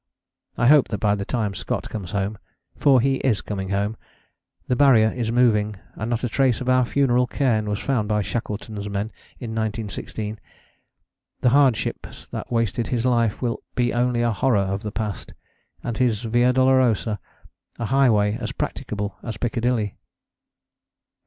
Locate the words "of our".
6.59-6.85